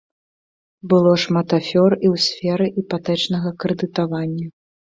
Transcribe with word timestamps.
Было 0.93 1.11
шмат 1.23 1.49
афёр 1.59 1.91
і 1.99 2.07
ў 2.13 2.25
сферы 2.29 2.67
іпатэчнага 2.85 3.49
крэдытавання. 3.65 4.45